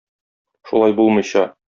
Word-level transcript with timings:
Шулай 0.69 0.95
булмыйча! 1.01 1.45